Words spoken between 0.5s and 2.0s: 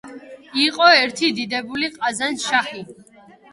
იყო ერთი დიდებული